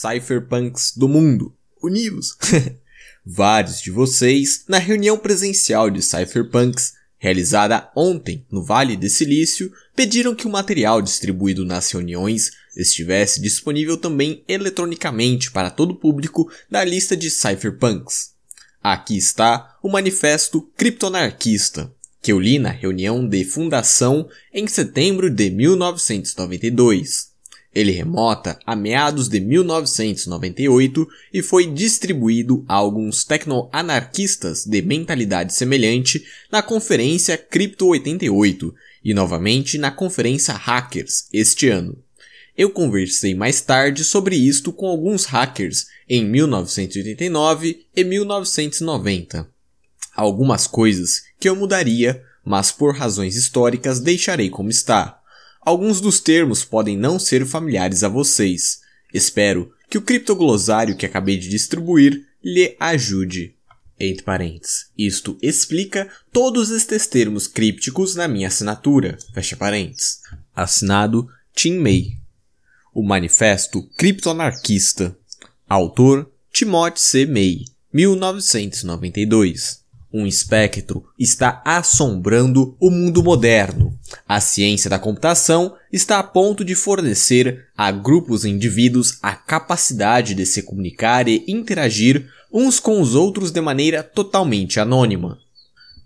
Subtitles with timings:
[0.00, 2.36] cypherpunks do mundo, unidos!
[3.24, 10.34] Vários de vocês, na reunião presencial de cypherpunks, realizada ontem no Vale de Silício, pediram
[10.34, 16.82] que o material distribuído nas reuniões estivesse disponível também eletronicamente para todo o público da
[16.82, 18.30] lista de cypherpunks.
[18.82, 21.92] Aqui está o manifesto criptonarquista,
[22.22, 27.29] que eu li na reunião de fundação em setembro de 1992.
[27.72, 36.24] Ele remota a meados de 1998 e foi distribuído a alguns tecno-anarquistas de mentalidade semelhante
[36.50, 41.96] na conferência Crypto 88 e novamente na conferência Hackers este ano.
[42.56, 49.48] Eu conversei mais tarde sobre isto com alguns hackers em 1989 e 1990.
[50.14, 55.19] Algumas coisas que eu mudaria, mas por razões históricas deixarei como está.
[55.60, 58.80] Alguns dos termos podem não ser familiares a vocês.
[59.12, 63.54] Espero que o criptoglossário que acabei de distribuir lhe ajude.
[63.98, 69.18] Entre parênteses, isto explica todos estes termos crípticos na minha assinatura.
[69.34, 70.20] Fecha parênteses.
[70.56, 72.16] Assinado Tim May.
[72.94, 75.14] O Manifesto Criptoanarquista.
[75.68, 77.26] Autor Timothy C.
[77.26, 79.84] May, 1992.
[80.12, 83.89] Um espectro está assombrando o mundo moderno.
[84.28, 90.34] A ciência da computação está a ponto de fornecer a grupos e indivíduos a capacidade
[90.34, 95.38] de se comunicar e interagir uns com os outros de maneira totalmente anônima.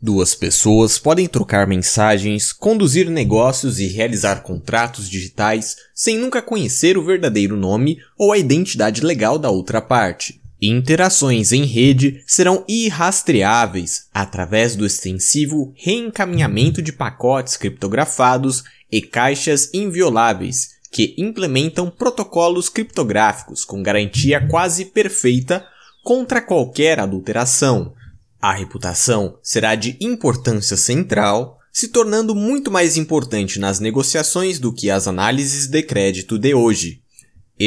[0.00, 7.04] Duas pessoas podem trocar mensagens, conduzir negócios e realizar contratos digitais sem nunca conhecer o
[7.04, 10.43] verdadeiro nome ou a identidade legal da outra parte.
[10.60, 20.74] Interações em rede serão irrastreáveis através do extensivo reencaminhamento de pacotes criptografados e caixas invioláveis
[20.90, 25.66] que implementam protocolos criptográficos com garantia quase perfeita
[26.04, 27.92] contra qualquer adulteração.
[28.40, 34.88] A reputação será de importância central, se tornando muito mais importante nas negociações do que
[34.88, 37.02] as análises de crédito de hoje.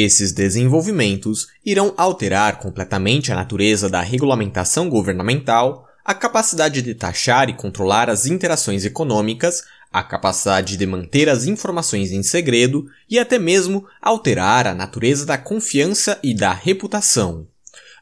[0.00, 7.54] Esses desenvolvimentos irão alterar completamente a natureza da regulamentação governamental, a capacidade de taxar e
[7.54, 13.88] controlar as interações econômicas, a capacidade de manter as informações em segredo e até mesmo
[14.00, 17.48] alterar a natureza da confiança e da reputação.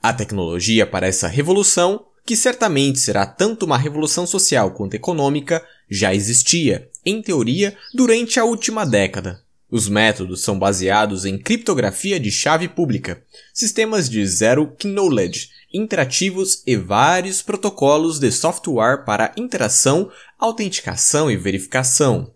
[0.02, 6.14] A tecnologia para essa revolução, que certamente será tanto uma revolução social quanto econômica, já
[6.14, 9.45] existia, em teoria, durante a última década.
[9.70, 13.22] Os métodos são baseados em criptografia de chave pública,
[13.52, 22.32] sistemas de zero knowledge, interativos e vários protocolos de software para interação, autenticação e verificação.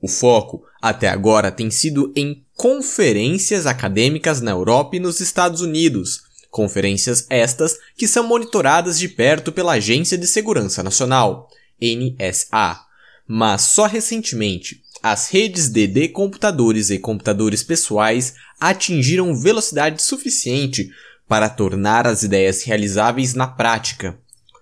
[0.00, 6.22] O foco até agora tem sido em conferências acadêmicas na Europa e nos Estados Unidos,
[6.50, 11.50] conferências estas que são monitoradas de perto pela Agência de Segurança Nacional,
[11.80, 12.80] NSA.
[13.26, 20.90] Mas só recentemente, as redes de, computadores e computadores pessoais atingiram velocidade suficiente
[21.28, 24.18] para tornar as ideias realizáveis na prática.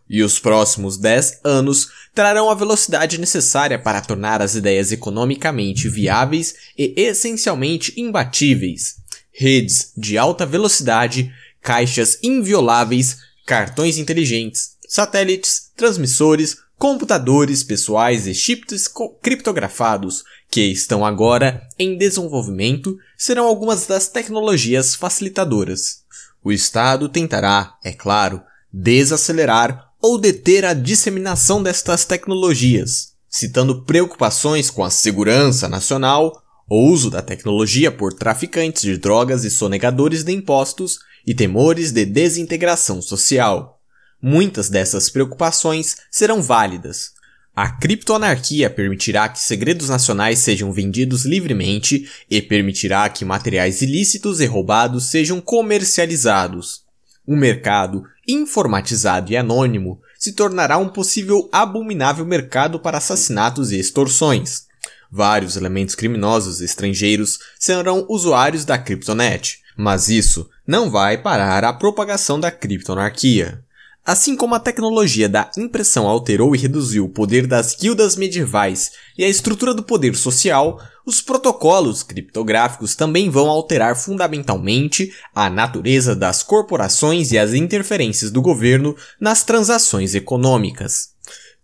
[0.08, 6.54] E os próximos 10 anos trarão a velocidade necessária para tornar as ideias economicamente viáveis
[6.76, 8.96] e essencialmente imbatíveis.
[9.32, 18.88] Redes de alta velocidade, caixas invioláveis, cartões inteligentes, satélites, transmissores, computadores pessoais e chips
[19.22, 26.04] criptografados que estão agora em desenvolvimento serão algumas das tecnologias facilitadoras.
[26.42, 28.42] O Estado tentará, é claro,
[28.72, 37.10] desacelerar ou deter a disseminação destas tecnologias, citando preocupações com a segurança nacional, o uso
[37.10, 43.80] da tecnologia por traficantes de drogas e sonegadores de impostos e temores de desintegração social.
[44.26, 47.12] Muitas dessas preocupações serão válidas.
[47.54, 54.46] A criptoanarquia permitirá que segredos nacionais sejam vendidos livremente e permitirá que materiais ilícitos e
[54.46, 56.84] roubados sejam comercializados.
[57.28, 64.64] Um mercado informatizado e anônimo se tornará um possível abominável mercado para assassinatos e extorsões.
[65.12, 72.40] Vários elementos criminosos estrangeiros serão usuários da criptonet, mas isso não vai parar a propagação
[72.40, 73.62] da criptoanarquia.
[74.06, 79.24] Assim como a tecnologia da impressão alterou e reduziu o poder das guildas medievais e
[79.24, 86.42] a estrutura do poder social, os protocolos criptográficos também vão alterar fundamentalmente a natureza das
[86.42, 91.14] corporações e as interferências do governo nas transações econômicas.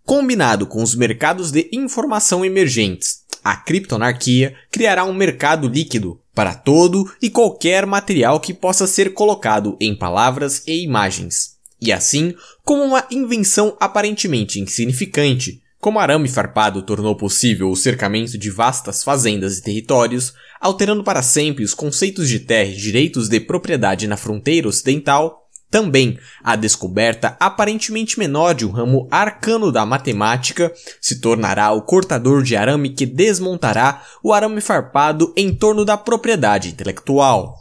[0.07, 7.11] Combinado com os mercados de informação emergentes, A criptonarquia criará um mercado líquido para todo
[7.23, 11.60] e qualquer material que possa ser colocado em palavras e imagens.
[11.81, 12.35] E assim,
[12.65, 19.57] como uma invenção aparentemente insignificante, como arame farpado tornou possível o cercamento de vastas fazendas
[19.57, 24.69] e territórios, alterando para sempre os conceitos de terra e direitos de propriedade na fronteira
[24.69, 25.41] ocidental,
[25.71, 32.43] também a descoberta aparentemente menor de um ramo arcano da matemática se tornará o cortador
[32.43, 37.55] de arame que desmontará o arame farpado em torno da propriedade intelectual.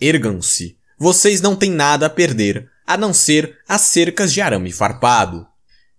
[0.00, 0.78] Ergam-se.
[0.98, 5.46] Vocês não têm nada a perder, a não ser as cercas de arame farpado.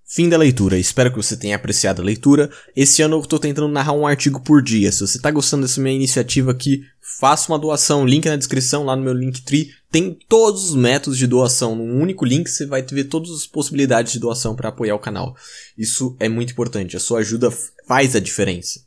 [0.10, 0.80] Fim da leitura.
[0.80, 2.50] Espero que você tenha apreciado a leitura.
[2.74, 4.89] Esse ano eu estou tentando narrar um artigo por dia.
[4.89, 6.81] Se você está gostando dessa minha iniciativa aqui,
[7.19, 8.06] faça uma doação.
[8.06, 9.69] Link na descrição, lá no meu Linktree.
[9.92, 11.75] Tem todos os métodos de doação.
[11.75, 15.36] Num único link você vai ver todas as possibilidades de doação para apoiar o canal.
[15.78, 16.95] Isso é muito importante.
[16.95, 17.51] A sua ajuda
[17.86, 18.80] faz a diferença.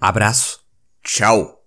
[0.00, 0.58] Abraço.
[1.04, 1.59] Tchau.